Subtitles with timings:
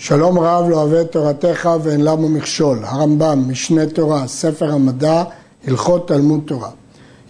[0.00, 5.24] שלום רב לא אוהב את תורתך ואין למה מכשול, הרמב"ם, משנה תורה, ספר המדע,
[5.66, 6.70] הלכות תלמוד תורה.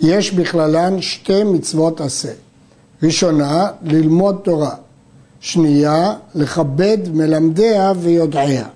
[0.01, 2.29] יש בכללן שתי מצוות עשה.
[3.03, 4.75] ראשונה, ללמוד תורה.
[5.41, 8.67] שנייה, לכבד מלמדיה ויודעיה.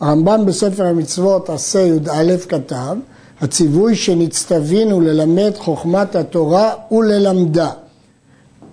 [0.00, 2.96] הרמב"ם בספר המצוות עשה י"א כתב,
[3.40, 7.70] הציווי שנצטווינו ללמד חוכמת התורה וללמדה.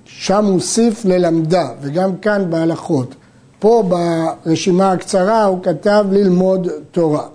[0.06, 3.16] שם מוסיף ללמדה, וגם כאן בהלכות.
[3.60, 7.28] פה ברשימה הקצרה הוא כתב ללמוד תורה.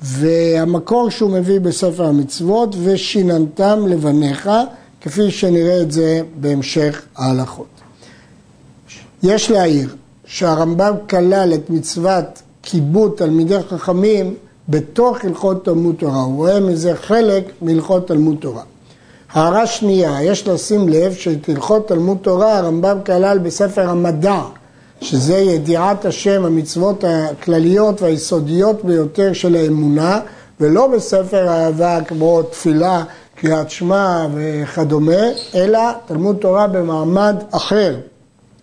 [0.00, 4.50] והמקור שהוא מביא בספר המצוות, ושיננתם לבניך,
[5.00, 7.66] כפי שנראה את זה בהמשך ההלכות.
[9.22, 9.94] יש להעיר
[10.24, 14.34] שהרמב"ם כלל את מצוות כיבוד תלמידי חכמים
[14.68, 18.62] בתוך הלכות תלמוד תורה, הוא רואה מזה חלק מהלכות תלמוד תורה.
[19.32, 24.40] הערה שנייה, יש לשים לב שאת הלכות תלמוד תורה הרמב"ם כלל בספר המדע,
[25.00, 30.20] שזה ידיעת השם, המצוות הכלליות והיסודיות ביותר של האמונה,
[30.60, 33.04] ולא בספר אהבה כמו תפילה,
[33.36, 35.22] קריאת שמע וכדומה,
[35.54, 37.96] אלא תלמוד תורה במעמד אחר,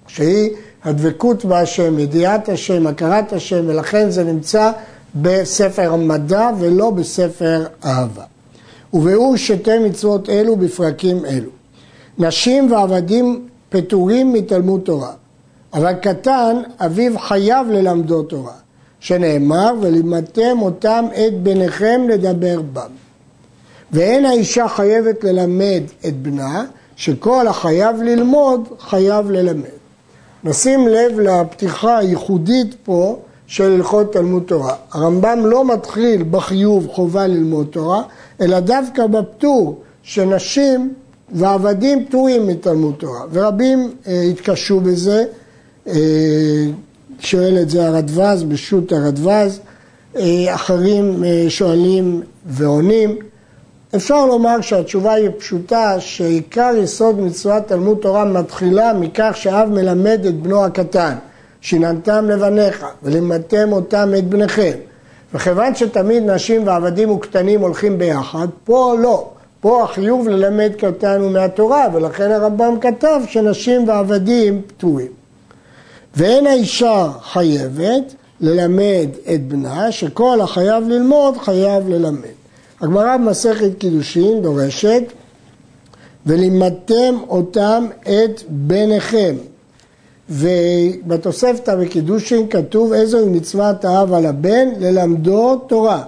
[0.08, 0.50] שהיא
[0.84, 4.72] הדבקות בהשם, ידיעת השם, הכרת השם, ולכן זה נמצא
[5.16, 8.24] בספר המדע ולא בספר אהבה.
[8.94, 11.50] וביאור שתי מצוות אלו בפרקים אלו.
[12.18, 15.12] נשים ועבדים פטורים מתלמוד תורה,
[15.74, 18.54] אבל קטן אביו חייב ללמדו תורה,
[19.00, 22.92] שנאמר ולימדתם אותם את בניכם לדבר בם.
[23.92, 29.82] ואין האישה חייבת ללמד את בנה, שכל החייב ללמוד חייב ללמד.
[30.44, 34.76] נשים לב לפתיחה הייחודית פה של הלכות תלמוד תורה.
[34.92, 38.04] הרמב"ם לא מתחיל בחיוב חובה ללמוד תורה,
[38.42, 40.94] אלא דווקא בפטור שנשים
[41.32, 43.22] ועבדים פטורים מתלמוד תורה.
[43.32, 45.26] ורבים אה, התקשו בזה,
[47.20, 49.60] שואל את זה הרדווז, בשו"ת הרדווז,
[50.16, 53.18] אה, אחרים אה, שואלים ועונים.
[53.96, 60.36] אפשר לומר שהתשובה היא פשוטה, שעיקר יסוד מצוות תלמוד תורה מתחילה מכך שאב מלמד את
[60.36, 61.14] בנו הקטן.
[61.62, 64.78] שיננתם לבניך ולימדתם אותם את בניכם.
[65.34, 69.30] וכיוון שתמיד נשים ועבדים וקטנים הולכים ביחד, פה לא.
[69.62, 75.21] פה החיוב ללמד קטן הוא מהתורה, ולכן הרמב"ם כתב שנשים ועבדים פטורים.
[76.16, 82.42] ואין האישה חייבת ללמד את בנה, שכל החייב ללמוד חייב ללמד.
[82.82, 85.04] הגמרא במסכת קידושין דורשת
[86.26, 89.36] ולימדתם אותם את בניכם
[90.30, 96.04] ובתוספתא בקידושין כתוב איזוהי מצוות האב על הבן ללמדו תורה.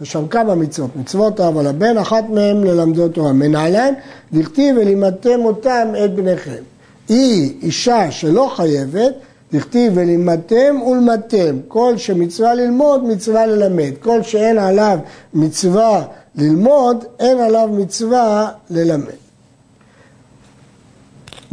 [0.00, 3.32] יש שם כמה מצוות, מצוות האב על הבן, אחת מהן ללמדו תורה.
[3.32, 3.94] מנהלן,
[4.32, 6.62] דכתיב ולימדתם אותם את בניכם.
[7.08, 9.12] היא אישה שלא חייבת,
[9.52, 11.56] דכתיב ולימדתם ולמדתם.
[11.68, 13.92] כל שמצווה ללמוד, מצווה ללמד.
[14.00, 14.98] כל שאין עליו
[15.34, 16.04] מצווה
[16.34, 19.22] ללמוד, אין עליו מצווה ללמד.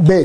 [0.07, 0.21] ב.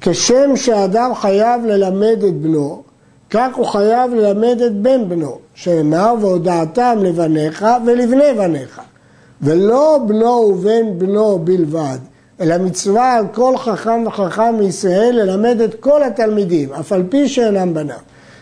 [0.00, 2.82] כשם שאדם חייב ללמד את בנו,
[3.30, 8.80] כך הוא חייב ללמד את בן בנו, שנאמר והודעתם לבניך ולבני בניך,
[9.42, 11.98] ולא בנו ובן בנו בלבד,
[12.40, 17.74] אלא מצווה על כל חכם וחכם מישראל ללמד את כל התלמידים, אף על פי שאינם
[17.74, 17.96] בניו,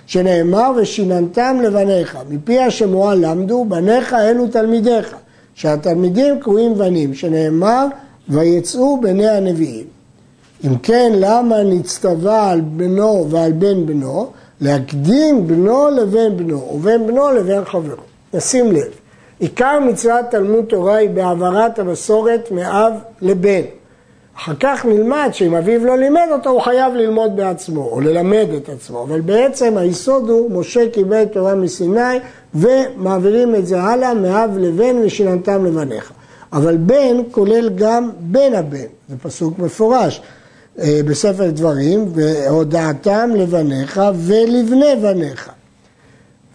[0.06, 5.14] שנאמר ושיננתם לבניך, מפי השמועה למדו, בניך אלו תלמידיך,
[5.54, 7.86] שהתלמידים קרויים בנים, שנאמר
[8.28, 9.84] ויצאו בני הנביאים.
[10.64, 14.30] אם כן, למה נצטווה על בנו ועל בן בנו?
[14.60, 18.02] להקדים בנו לבן בנו, ובן בנו לבן חברו.
[18.34, 18.90] נשים לב,
[19.38, 22.92] עיקר מצוות תלמוד תורה היא בהעברת המסורת מאב
[23.22, 23.62] לבן.
[24.38, 28.68] אחר כך נלמד שאם אביו לא לימד אותו, הוא חייב ללמוד בעצמו, או ללמד את
[28.68, 29.02] עצמו.
[29.02, 32.18] אבל בעצם היסוד הוא, משה קיבל תורה מסיני,
[32.54, 36.12] ומעבירים את זה הלאה מאב לבן ושיננתם לבניך.
[36.52, 40.20] אבל בן כולל גם בן הבן, זה פסוק מפורש.
[40.78, 45.50] אה, בספר דברים, והודעתם לבניך ולבני בניך.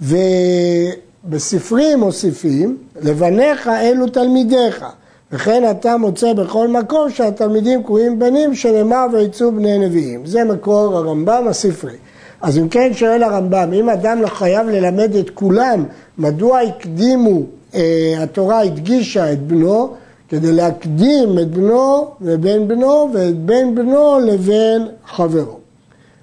[0.02, 4.86] ובספרים מוסיפים, לבניך אלו תלמידיך.
[5.34, 10.26] וכן אתה מוצא בכל מקום שהתלמידים קרויים בנים שנאמר ויצאו בני נביאים.
[10.26, 11.96] זה מקור הרמב"ם הספרי.
[12.42, 15.84] אז אם כן שואל הרמב"ם, אם אדם לא חייב ללמד את כולם,
[16.18, 17.42] מדוע הקדימו,
[17.76, 19.94] אה, התורה הדגישה את בנו
[20.30, 25.58] כדי להקדים את בנו ובן בנו ואת בן בנו לבין חברו.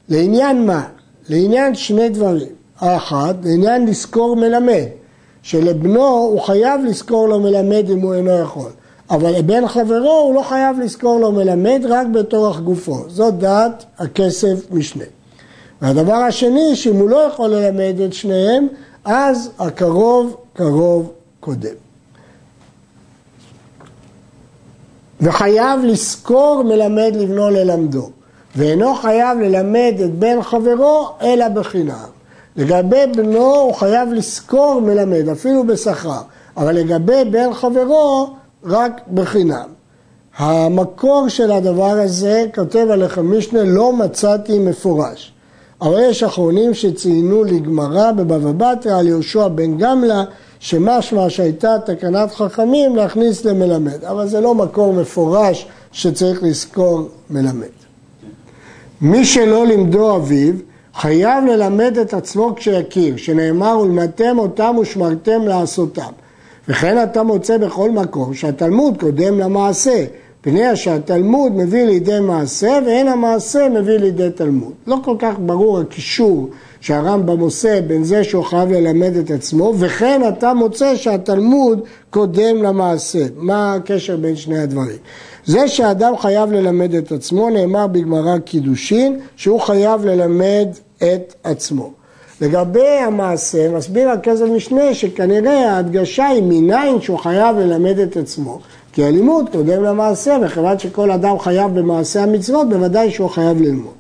[0.08, 0.82] לעניין מה?
[1.28, 2.58] לעניין שני דברים.
[2.80, 4.84] האחד, לעניין לזכור מלמד,
[5.42, 8.70] שלבנו הוא חייב לזכור לו מלמד אם הוא אינו יכול,
[9.10, 13.04] אבל לבן חברו הוא לא חייב לזכור לו מלמד רק בתורך גופו.
[13.08, 15.04] זאת דעת הכסף משנה.
[15.82, 18.68] והדבר השני, שאם הוא לא יכול ללמד את שניהם,
[19.04, 21.74] אז הקרוב קרוב קודם.
[25.20, 28.10] וחייב לזכור מלמד לבנו ללמדו,
[28.56, 32.06] ואינו חייב ללמד את בן חברו אלא בחינם.
[32.56, 36.20] לגבי בנו הוא חייב לזכור מלמד, אפילו בשכר,
[36.56, 38.30] אבל לגבי בן חברו
[38.64, 39.68] רק בחינם.
[40.36, 45.32] המקור של הדבר הזה, כותב עליכם משנה, לא מצאתי מפורש.
[45.80, 50.24] אבל יש אחרונים שציינו לגמרא בבבא בתרא על יהושע בן גמלה,
[50.60, 57.66] שמשמע שהייתה תקנת חכמים להכניס למלמד, אבל זה לא מקור מפורש שצריך לזכור מלמד.
[59.00, 60.54] מי שלא לימדו אביו,
[60.94, 66.12] חייב ללמד את עצמו כשיכיר, שנאמר ולמדתם אותם ושמרתם לעשותם.
[66.68, 70.04] וכן אתה מוצא בכל מקום שהתלמוד קודם למעשה,
[70.40, 74.72] פני שהתלמוד מביא לידי מעשה ואין המעשה מביא לידי תלמוד.
[74.86, 76.48] לא כל כך ברור הקישור
[76.80, 81.80] שהרמב"ם עושה בין זה שהוא חייב ללמד את עצמו וכן אתה מוצא שהתלמוד
[82.10, 83.26] קודם למעשה.
[83.36, 84.96] מה הקשר בין שני הדברים?
[85.44, 91.97] זה שאדם חייב ללמד את עצמו נאמר בגמרא קידושין שהוא חייב ללמד את עצמו.
[92.40, 98.58] לגבי המעשה מסביר הכסף משנה שכנראה ההדגשה היא מניין שהוא חייב ללמד את עצמו
[98.92, 103.92] כי הלימוד קודם למעשה, וכיוון שכל אדם חייב במעשה המצוות, בוודאי שהוא חייב ללמוד.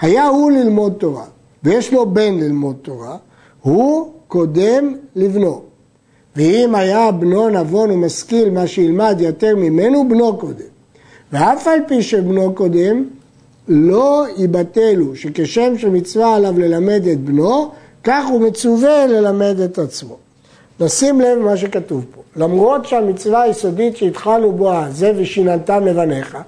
[0.00, 1.24] היה הוא ללמוד תורה,
[1.62, 3.16] ויש לו בן ללמוד תורה,
[3.62, 5.62] הוא קודם לבנו.
[6.36, 10.72] ואם היה בנו נבון ומשכיל מה שילמד יותר ממנו, בנו קודם.
[11.32, 13.04] ואף על פי שבנו קודם,
[13.68, 17.70] לא יבטלו, שכשם שמצווה עליו ללמד את בנו,
[18.04, 20.16] כך הוא מצווה ללמד את עצמו.
[20.80, 22.22] נשים לב מה שכתוב פה.
[22.36, 26.38] למרות שהמצווה היסודית שהתחלנו בו זה ושיננתם לבניך,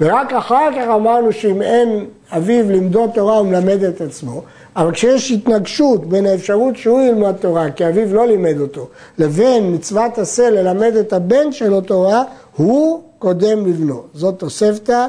[0.00, 4.42] ורק אחר כך אמרנו שאם אין אביו למדוד תורה הוא מלמד את עצמו,
[4.76, 8.88] אבל כשיש התנגשות בין האפשרות שהוא ילמד תורה, כי אביו לא לימד אותו,
[9.18, 12.22] לבין מצוות עשה ללמד את הבן שלו תורה,
[12.56, 14.02] הוא קודם לבנו.
[14.14, 15.06] זאת תוספתא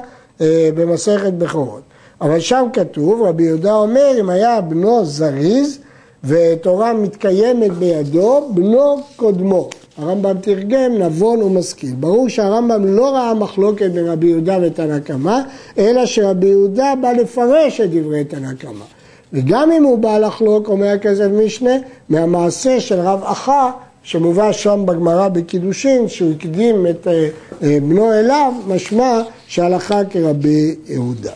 [0.75, 1.81] במסכת בכורות.
[2.21, 5.79] אבל שם כתוב, רבי יהודה אומר, אם היה בנו זריז
[6.23, 9.69] ותורה מתקיימת בידו, בנו קודמו.
[9.97, 11.93] הרמב"ם תרגם נבון ומשכיל.
[11.99, 15.37] ברור שהרמב"ם לא ראה מחלוקת בין רבי יהודה ותנא קמא,
[15.77, 18.85] אלא שרבי יהודה בא לפרש את דברי תנא קמא.
[19.33, 21.71] וגם אם הוא בא לחלוק, אומר הכסף משנה,
[22.09, 23.69] מהמעשה של רב אחא,
[24.03, 27.29] שמובא שם בגמרא בקידושין, שהוא הקדים את אה,
[27.63, 31.31] אה, בנו אליו, משמע שהלכה כרבי יהודה.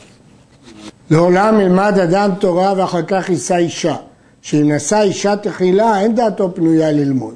[1.09, 3.95] לעולם ילמד אדם תורה ואחר כך יישא אישה.
[4.41, 7.35] שאם נשא אישה תחילה, אין דעתו פנויה ללמוד.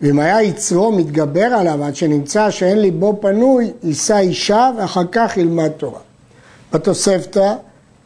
[0.00, 5.68] ואם היה יצרו מתגבר עליו עד שנמצא שאין ליבו פנוי, יישא אישה ואחר כך ילמד
[5.68, 6.00] תורה.
[6.72, 7.54] בתוספתא,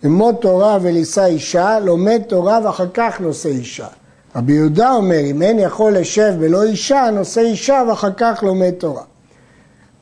[0.02, 3.86] ללמוד תורה ולישא אישה, לומד תורה ואחר כך נושא אישה.
[4.38, 9.02] רבי יהודה אומר, אם אין יכול לשב בלא אישה, נושא אישה ואחר כך לומד תורה.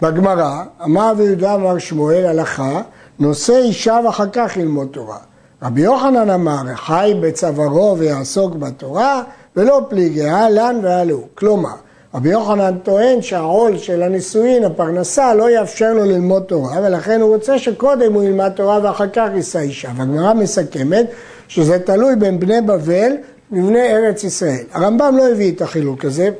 [0.03, 2.83] בגמרא, אמר רבי יהודה אמר שמואל הלכה,
[3.19, 5.19] נושא אישה ואחר כך ללמוד תורה.
[5.63, 9.23] רבי יוחנן אמר, חי בצווארו ויעסוק בתורה,
[9.57, 11.23] ולא פליגי, לן והלו.
[11.35, 11.75] כלומר,
[12.15, 17.59] רבי יוחנן טוען שהעול של הנישואין, הפרנסה, לא יאפשר לו ללמוד תורה, ולכן הוא רוצה
[17.59, 19.89] שקודם הוא ילמד תורה ואחר כך יישא אישה.
[19.97, 21.07] והגמרא מסכמת
[21.49, 23.13] שזה תלוי בין בני בבל
[23.53, 24.65] לבני ארץ ישראל.
[24.73, 26.31] הרמב"ם לא הביא את החילוק הזה,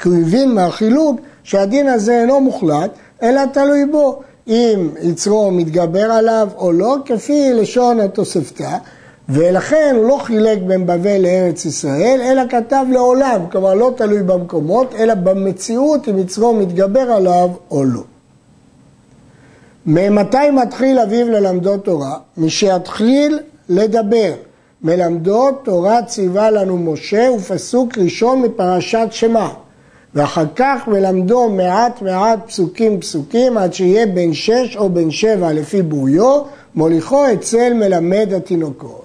[0.00, 2.90] כי הוא הבין מהחילוק שהדין הזה אינו מוחלט,
[3.22, 4.22] אלא תלוי בו.
[4.48, 8.76] אם יצרו מתגבר עליו או לא, כפי לשון התוספתא,
[9.28, 14.94] ולכן הוא לא חילק בין בבל לארץ ישראל, אלא כתב לעולם, כלומר לא תלוי במקומות,
[14.98, 18.02] אלא במציאות אם יצרו מתגבר עליו או לא.
[19.86, 22.18] ממתי מתחיל אביו ללמדו תורה?
[22.36, 24.32] משיתחיל לדבר.
[24.82, 29.48] מלמדו תורה ציווה לנו משה, ופסוק ראשון מפרשת שמע.
[30.14, 35.82] ואחר כך מלמדו מעט מעט פסוקים פסוקים עד שיהיה בן שש או בן שבע לפי
[35.82, 36.42] בוריו,
[36.74, 39.04] מוליכו אצל מלמד התינוקות.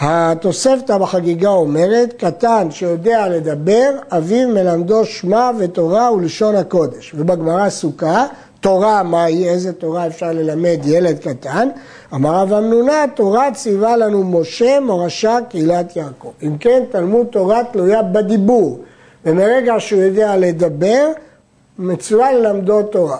[0.00, 7.14] התוספתא בחגיגה אומרת, קטן שיודע לדבר, אביו מלמדו שמע ותורה ולשון הקודש.
[7.14, 8.26] ובגמרא סוכה,
[8.60, 11.68] תורה מהי, איזה תורה אפשר ללמד ילד קטן?
[12.14, 16.30] אמר רב אמנונה, תורה ציווה לנו משה מורשה קהילת יעקב.
[16.42, 18.78] אם כן, תלמוד תורה תלויה בדיבור.
[19.24, 21.08] ומרגע שהוא יודע לדבר,
[21.78, 23.18] מצווה ללמדו תורה.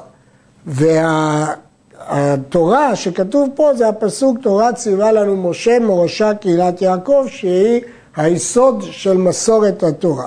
[2.07, 7.81] והתורה שכתוב פה זה הפסוק תורה ציווה לנו משה מורשה קהילת יעקב שהיא
[8.17, 10.27] היסוד של מסורת התורה.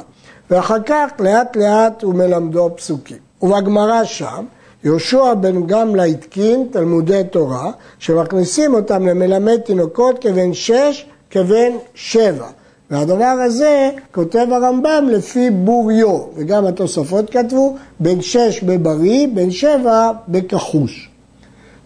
[0.49, 3.17] ואחר כך לאט לאט הוא מלמדו פסוקים.
[3.41, 4.45] ובגמרא שם
[4.83, 12.47] יהושע בן גמלה התקין תלמודי תורה שמכניסים אותם למלמד תינוקות כבן שש כבן שבע.
[12.91, 21.09] והדבר הזה כותב הרמב"ם לפי בוריו, וגם התוספות כתבו, בן שש בבריא, בן שבע בכחוש.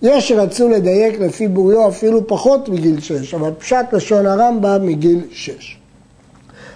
[0.02, 5.78] יש שרצו לדייק לפי בוריו אפילו פחות מגיל שש, אבל פשט לשון הרמב"ם מגיל שש.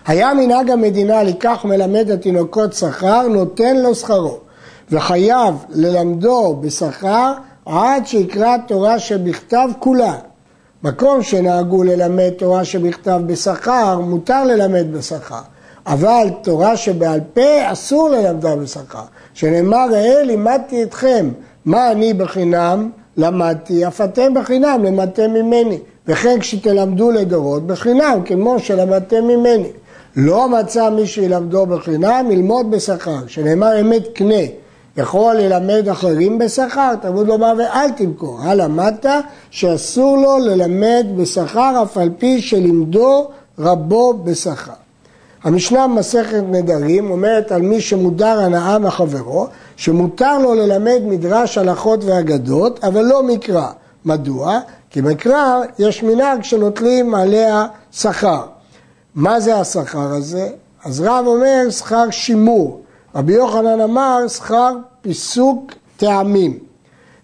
[0.05, 4.37] היה מנהג המדינה לקח מלמד התינוקות שכר, נותן לו שכרו,
[4.91, 7.33] וחייב ללמדו בשכר
[7.65, 10.15] עד שיקרא תורה שבכתב כולה.
[10.83, 15.41] מקום שנהגו ללמד תורה שבכתב בשכר, מותר ללמד בשכר.
[15.87, 19.03] אבל תורה שבעל פה אסור ללמדה בשכר.
[19.33, 21.29] שנאמר ראה לימדתי אתכם,
[21.65, 25.79] מה אני בחינם למדתי, אף אתם בחינם למדתם ממני.
[26.07, 29.69] וכן כשתלמדו לדורות בחינם, כמו שלמדתם ממני.
[30.15, 33.27] לא מצא מי שילמדו בחינם, ללמוד בשכר.
[33.27, 34.60] שנאמר אמת קנה.
[34.97, 38.39] יכול ללמד אחרים בשכר, תלמוד לומר ואל תמכור.
[38.41, 39.05] הלמדת
[39.49, 43.27] שאסור לו ללמד בשכר אף על פי שלימדו
[43.59, 44.71] רבו בשכר.
[45.43, 52.83] המשנה במסכת נדרים אומרת על מי שמודר הנאה מחברו, שמותר לו ללמד מדרש הלכות ואגדות,
[52.83, 53.67] אבל לא מקרא.
[54.05, 54.59] מדוע?
[54.89, 58.41] כי מקרא יש מנהג שנוטלים עליה שכר.
[59.15, 60.49] מה זה השכר הזה?
[60.85, 62.80] אז רב אומר שכר שימור.
[63.15, 66.59] רבי יוחנן אמר שכר פיסוק טעמים.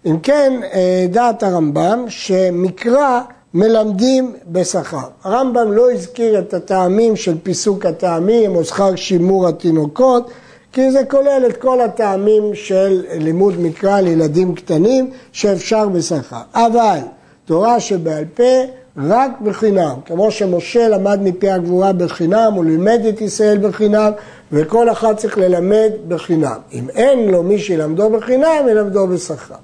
[0.06, 3.20] אם כן, אה, דעת הרמב"ם שמקרא
[3.54, 5.08] מלמדים בשכר.
[5.24, 10.30] הרמב"ם לא הזכיר את הטעמים של פיסוק הטעמים או שכר שימור התינוקות,
[10.72, 16.40] כי זה כולל את כל הטעמים של לימוד מקרא לילדים קטנים שאפשר בשכר.
[16.54, 16.98] אבל
[17.44, 18.64] תורה שבעל פה
[18.96, 24.12] רק בחינם, כמו שמשה למד מפי הגבורה בחינם, הוא לימד את ישראל בחינם,
[24.52, 26.58] וכל אחד צריך ללמד בחינם.
[26.72, 29.54] אם אין לו מי שילמדו בחינם, ילמדו בשכר.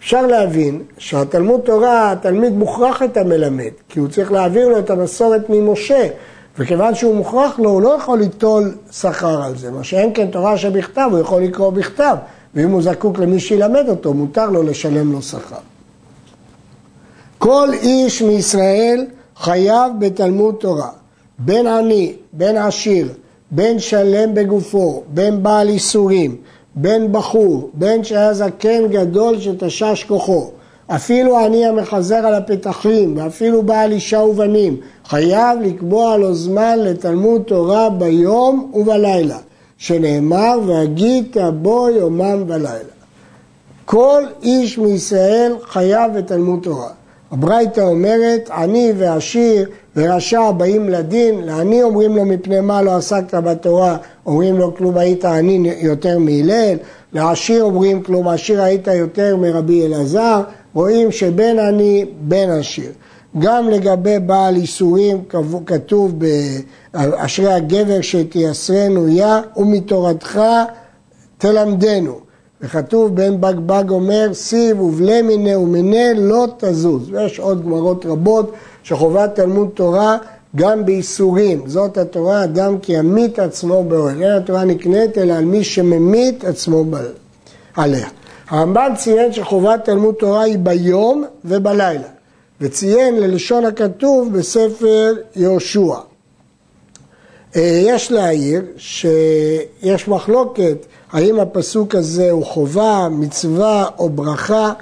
[0.00, 5.42] אפשר להבין שהתלמוד תורה, התלמיד מוכרח את המלמד, כי הוא צריך להעביר לו את המסורת
[5.48, 6.08] ממשה,
[6.58, 9.70] וכיוון שהוא מוכרח לו, הוא לא יכול ליטול שכר על זה.
[9.70, 12.16] מה שאין כן תורה שבכתב, הוא יכול לקרוא בכתב,
[12.54, 15.56] ואם הוא זקוק למי שילמד אותו, מותר לו לשלם לו שכר.
[17.38, 19.06] כל איש מישראל
[19.36, 20.90] חייב בתלמוד תורה,
[21.38, 23.08] בין עני, בין עשיר,
[23.50, 26.36] בין שלם בגופו, בין בעל איסורים,
[26.74, 30.50] בין בחור, בין שהיה זקן גדול שתשש כוחו,
[30.86, 34.76] אפילו עני המחזר על הפתחים, ואפילו בעל אישה ובנים,
[35.06, 39.38] חייב לקבוע לו זמן לתלמוד תורה ביום ובלילה,
[39.78, 42.94] שנאמר, והגית בו יומם ולילה.
[43.84, 46.90] כל איש מישראל חייב בתלמוד תורה.
[47.32, 53.96] הברייתא אומרת, עני ועשיר ורשע באים לדין, לעני אומרים לו מפני מה לא עסקת בתורה,
[54.26, 56.76] אומרים לו כלום היית עני יותר מהלל,
[57.12, 60.42] לעשיר אומרים כלום עשיר היית יותר מרבי אלעזר,
[60.74, 62.90] רואים שבין עני בין עשיר.
[63.38, 65.24] גם לגבי בעל איסורים
[65.66, 66.14] כתוב
[66.92, 70.40] באשרי הגבר שתייסרנו יה ומתורתך
[71.38, 72.29] תלמדנו.
[72.62, 77.10] וכתוב בן בגבג אומר סיב ובלה מיניה ומיניה לא תזוז.
[77.10, 78.52] ויש עוד גמרות רבות
[78.82, 80.18] שחובת תלמוד תורה
[80.56, 81.62] גם באיסורים.
[81.66, 84.22] זאת התורה, אדם כי ימית עצמו באוהל.
[84.22, 86.84] אין התורה נקנית אלא על מי שממית עצמו
[87.76, 88.08] עליה.
[88.48, 92.08] הרמב"ן ציין שחובת תלמוד תורה היא ביום ובלילה,
[92.60, 95.94] וציין ללשון הכתוב בספר יהושע.
[97.56, 104.72] אה, יש להעיר שיש מחלוקת האם הפסוק הזה הוא חובה, מצווה או ברכה,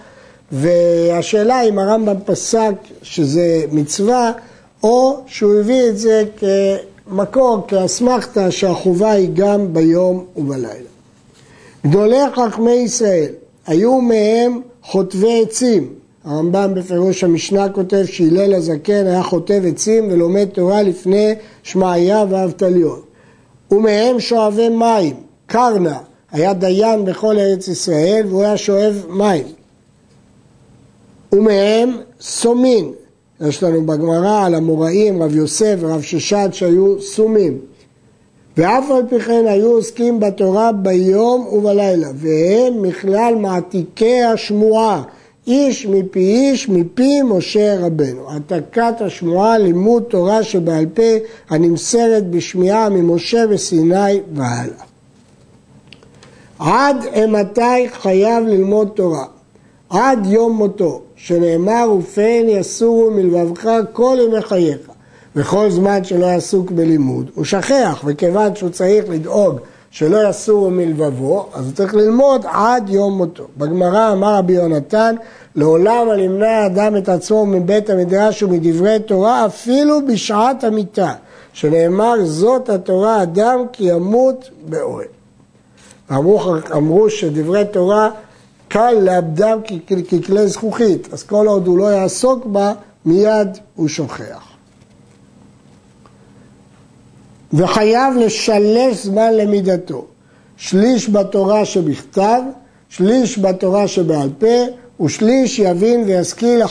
[0.53, 2.73] והשאלה אם הרמב"ם פסק
[3.03, 4.33] שזה מצווה,
[4.83, 10.89] או שהוא הביא את זה כמקור, כאסמכתא, שהחובה היא גם ביום ובלילה.
[11.87, 13.33] גדולי חכמי ישראל,
[13.67, 15.93] היו מהם חוטבי עצים.
[16.29, 23.01] הרמב"ם בפירוש המשנה כותב שהלל הזקן היה חוטב עצים ולומד תורה לפני שמעיה ואבטליון.
[23.71, 25.17] ומהם שואבי מים,
[25.47, 25.99] קרנה,
[26.33, 29.47] היה דיין בכל ארץ ישראל והוא היה שואב מים.
[31.33, 32.93] ומהם סומין,
[33.41, 37.59] יש לנו בגמרא על המוראים, רב יוסף ורב ששת שהיו סומים.
[38.57, 45.03] ואף על פי כן היו עוסקים בתורה ביום ובלילה, והם מכלל מעתיקי השמועה,
[45.49, 48.31] איש מפי איש מפי משה רבנו.
[48.31, 51.03] העתקת השמועה, לימוד תורה שבעל פה
[51.49, 54.85] הנמסרת בשמיעה ממשה וסיני והלאה.
[56.59, 59.25] עד אימתי חייב ללמוד תורה?
[59.91, 64.79] עד יום מותו, שנאמר ופן יסורו מלבבך כל ימי חייך.
[65.37, 69.59] וכל זמן שלא עסוק בלימוד, הוא שכח, וכיוון שהוא צריך לדאוג
[69.91, 73.47] שלא יסורו מלבבו, אז הוא צריך ללמוד עד יום מותו.
[73.57, 75.15] בגמרא אמר רבי יונתן,
[75.55, 81.13] לעולם על ימנע אדם את עצמו מבית המדרש ומדברי תורה אפילו בשעת המיטה,
[81.53, 85.07] שנאמר זאת התורה אדם כי ימות באוהל.
[86.13, 88.11] אמרו, אמרו שדברי תורה
[88.69, 89.59] קל לאבדם
[90.09, 92.73] ככלי זכוכית, אז כל עוד הוא לא יעסוק בה,
[93.05, 94.48] מיד הוא שוכח.
[97.53, 100.05] וחייב לשלש זמן למידתו.
[100.57, 102.41] שליש בתורה שבכתב,
[102.89, 104.65] שליש בתורה שבעל פה,
[105.01, 106.63] ושליש יבין וישכיל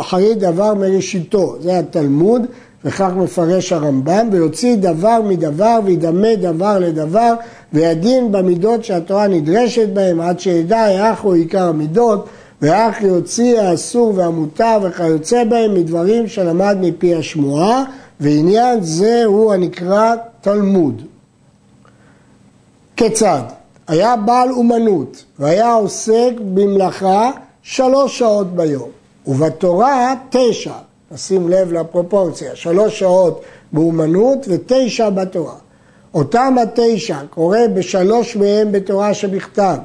[0.00, 1.56] אחרי דבר מראשיתו.
[1.60, 2.42] זה התלמוד,
[2.84, 7.34] וכך מפרש הרמב"ם, ויוציא דבר מדבר וידמה דבר לדבר,
[7.72, 12.26] וידין במידות שהתורה נדרשת בהם, עד שידע איך הוא עיקר המידות,
[12.62, 17.84] ואך יוציא האסור והמותר וכיוצא בהם מדברים שלמד מפי השמועה,
[18.22, 21.02] ועניין זה הוא הנקרא תלמוד.
[22.96, 23.42] כיצד?
[23.88, 27.30] היה בעל אומנות והיה עוסק במלאכה
[27.62, 28.88] שלוש שעות ביום,
[29.26, 30.72] ובתורה תשע,
[31.10, 35.56] נשים לב לפרופורציה, שלוש שעות באומנות ותשע בתורה.
[36.14, 39.76] אותם התשע קורא בשלוש מהם בתורה שבכתב,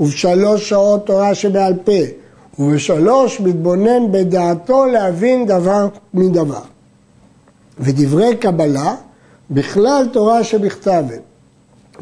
[0.00, 2.02] ובשלוש שעות תורה שבעל פה,
[2.58, 6.71] ובשלוש מתבונן בדעתו להבין דבר מדבר.
[7.78, 8.94] ודברי קבלה
[9.50, 11.20] בכלל תורה שבכתב הם,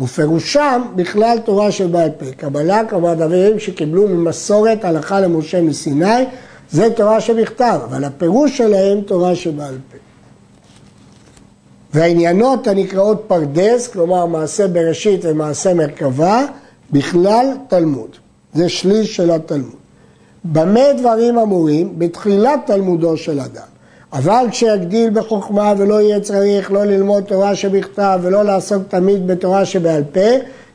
[0.05, 2.33] ופירושם בכלל תורה שבעל פה.
[2.37, 6.25] קבלה כלומר דברים שקיבלו ממסורת הלכה למשה מסיני,
[6.71, 9.97] זה תורה שבכתב, אבל הפירוש שלהם תורה שבעל פה.
[11.95, 16.45] והעניינות הנקראות פרדס, כלומר מעשה בראשית ומעשה מרכבה,
[16.93, 18.11] בכלל תלמוד.
[18.55, 19.81] זה שליש של התלמוד.
[20.45, 21.99] במה דברים אמורים?
[21.99, 23.80] בתחילת תלמודו של אדם.
[24.13, 30.05] אבל כשיגדיל בחוכמה ולא יהיה צריך לא ללמוד תורה שבכתב ולא לעסוק תמיד בתורה שבעל
[30.13, 30.31] פה,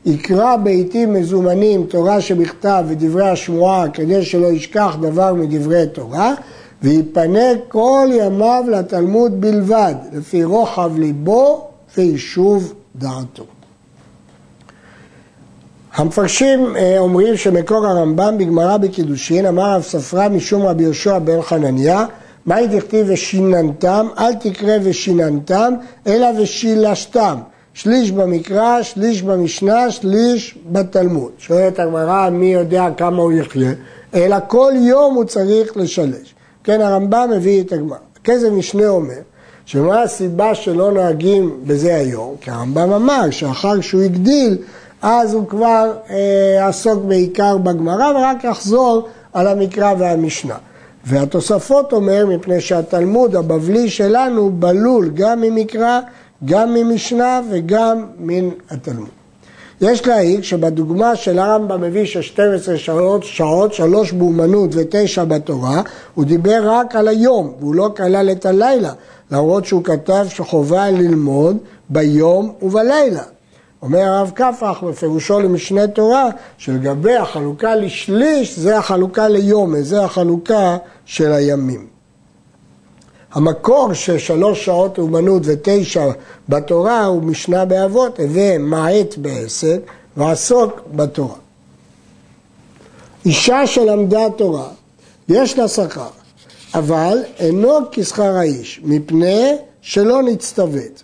[0.06, 6.34] יקרא בעיתים מזומנים תורה שבכתב ודברי השמועה כדי שלא ישכח דבר מדברי תורה,
[6.82, 13.44] ויפנה כל ימיו לתלמוד בלבד, לפי רוחב ליבו ויישוב דעתו.
[15.94, 22.04] המפרשים אה, אומרים שמקור הרמב"ם בגמרא בקידושין אמר רב ספרא משום רבי יהושע בן חנניה
[22.46, 24.06] מהי דכתיב ושיננתם?
[24.18, 25.74] אל תקרא ושיננתם,
[26.06, 27.38] אלא ושילשתם.
[27.74, 31.30] שליש במקרא, שליש במשנה, שליש בתלמוד.
[31.38, 33.72] שואלת הגמרא, מי יודע כמה הוא יחיה?
[34.14, 36.34] אלא כל יום הוא צריך לשלש.
[36.64, 37.98] כן, הרמב"ם מביא את הגמרא.
[38.24, 39.20] כסף משנה אומר,
[39.64, 42.34] שמה הסיבה שלא נוהגים בזה היום?
[42.40, 44.56] כי הרמב"ם אמר שאחר שהוא הגדיל,
[45.02, 50.56] אז הוא כבר אה, עסוק בעיקר בגמרא ורק יחזור על המקרא והמשנה.
[51.06, 56.00] והתוספות אומר, מפני שהתלמוד הבבלי שלנו בלול גם ממקרא,
[56.44, 59.08] גם ממשנה וגם מן התלמוד.
[59.80, 65.82] יש להעיד שבדוגמה של הרמב"ם מביא של 12 שעות, שעות, שלוש באומנות ותשע בתורה,
[66.14, 68.92] הוא דיבר רק על היום, והוא לא כלל את הלילה,
[69.30, 71.56] למרות שהוא כתב שחובה ללמוד
[71.90, 73.22] ביום ובלילה.
[73.82, 81.32] אומר הרב קפח בפירושו למשנה תורה, שלגבי החלוקה לשליש זה החלוקה ליום, זה החלוקה של
[81.32, 81.86] הימים.
[83.32, 86.10] המקור של שלוש שעות אומנות ותשע
[86.48, 89.76] בתורה הוא משנה באבות, הווה מעט בעשר
[90.16, 91.34] ועסוק בתורה.
[93.24, 94.68] אישה שלמדה תורה,
[95.28, 96.08] יש לה שכר,
[96.74, 101.02] אבל אינו כשכר האיש, מפני שלא נצטוות.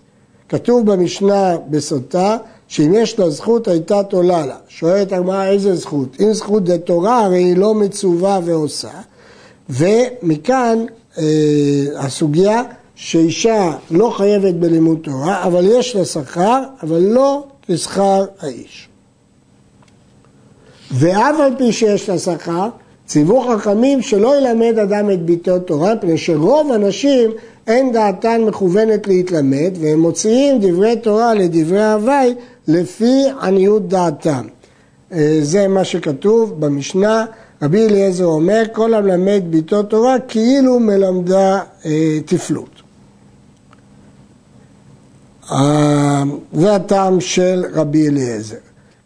[0.48, 2.37] כתוב במשנה בסוטה,
[2.72, 4.56] שאם יש לה זכות הייתה תולה לה.
[4.68, 6.16] שואלת הגמרא איזה זכות?
[6.20, 8.90] אם זכות זה תורה הרי היא לא מצווה ועושה.
[9.70, 10.85] ומכאן
[11.18, 11.24] אה,
[11.96, 12.62] הסוגיה
[12.94, 18.88] שאישה לא חייבת בלימוד תורה, אבל יש לה שכר, אבל לא כשכר האיש.
[20.90, 22.68] ואף על פי שיש לה שכר,
[23.06, 27.30] ציוו חכמים שלא ילמד אדם את ביתו תורה, מפני שרוב הנשים
[27.66, 32.35] אין דעתן מכוונת להתלמד, והם מוציאים דברי תורה לדברי הוואי
[32.68, 34.46] לפי עניות דעתם.
[35.12, 37.25] אה, זה מה שכתוב במשנה,
[37.62, 42.83] רבי אליעזר אומר, כל המלמד ביתו תורה כאילו מלמדה אה, תפלות.
[45.53, 46.22] אה,
[46.53, 48.57] זה הטעם של רבי אליעזר.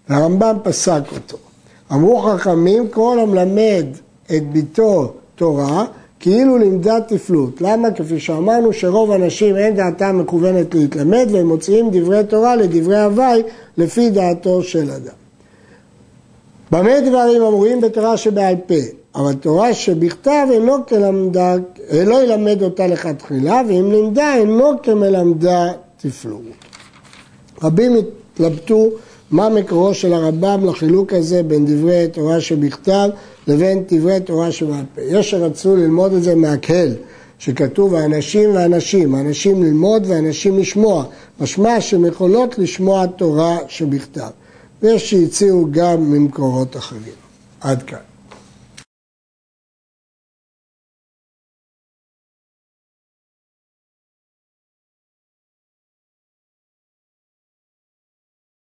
[0.08, 1.36] הרמב"ם פסק אותו.
[1.92, 3.86] אמרו חכמים, כל המלמד
[4.36, 5.84] את ביתו תורה,
[6.20, 7.60] כאילו לימדה תפלות.
[7.60, 7.90] למה?
[7.90, 13.42] כפי שאמרנו שרוב הנשים אין דעתם מכוונת להתלמד והם מוציאים דברי תורה לדברי הוואי
[13.76, 15.14] לפי דעתו של אדם.
[16.70, 18.74] במה דברים אמורים בתורה שבעל פה?
[19.14, 21.54] אבל תורה שבכתב אינו כלמדה,
[22.06, 26.40] לא ילמד אותה לכתחילה, ואם לימדה אינו כמלמדה תפלות.
[27.62, 28.88] רבים התלבטו
[29.30, 33.08] מה מקורו של הרמב"ם לחילוק הזה בין דברי תורה שבכתב
[33.46, 35.00] לבין דברי תורה שבעל פה?
[35.00, 36.94] יש שרצו ללמוד את זה מהקהל,
[37.38, 41.04] שכתוב האנשים ואנשים, האנשים ללמוד ואנשים לשמוע,
[41.40, 44.30] משמע שהן יכולות לשמוע תורה שבכתב.
[44.82, 47.14] ויש שהציעו גם ממקורות אחרים.
[47.60, 48.15] עד כאן.